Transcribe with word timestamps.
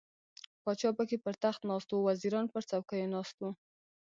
پاچا 0.63 0.89
پکې 0.97 1.17
پر 1.23 1.33
تخت 1.43 1.61
ناست 1.69 1.89
و، 1.91 2.05
وزیران 2.09 2.45
پر 2.53 2.61
څوکیو 2.69 3.11
ناست 3.15 3.35
وو. 3.39 3.49